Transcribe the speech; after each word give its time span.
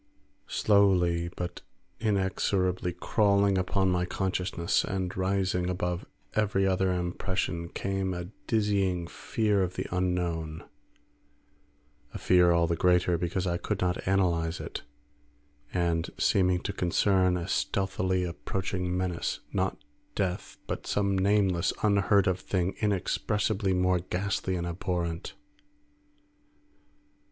Slowly 0.47 1.29
but 1.37 1.61
inexorably 1.99 2.91
crawling 2.91 3.55
upon 3.55 3.91
my 3.91 4.05
consciousness 4.05 4.83
and 4.83 5.15
rising 5.15 5.69
above 5.69 6.07
every 6.33 6.65
other 6.65 6.91
impression, 6.91 7.69
came 7.69 8.11
a 8.11 8.25
dizzying 8.47 9.05
fear 9.05 9.61
of 9.61 9.75
the 9.75 9.85
unknown; 9.95 10.63
a 12.15 12.17
fear 12.17 12.49
all 12.51 12.65
the 12.65 12.75
greater 12.75 13.15
because 13.19 13.45
I 13.45 13.57
could 13.57 13.79
not 13.79 13.97
analyse 14.07 14.59
it, 14.59 14.81
and 15.71 16.09
seeming 16.17 16.61
to 16.61 16.73
concern 16.73 17.37
a 17.37 17.47
stealthily 17.47 18.23
approaching 18.23 18.97
menace; 18.97 19.41
not 19.53 19.83
death, 20.15 20.57
but 20.65 20.87
some 20.87 21.15
nameless, 21.15 21.73
unheard 21.83 22.25
of 22.25 22.39
thing 22.39 22.73
inexpressibly 22.79 23.75
more 23.75 23.99
ghastly 23.99 24.55
and 24.55 24.65
abhorrent. 24.65 25.35